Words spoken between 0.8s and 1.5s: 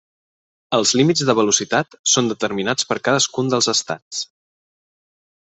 límits de